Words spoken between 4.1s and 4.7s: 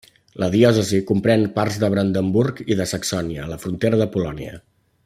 Polònia.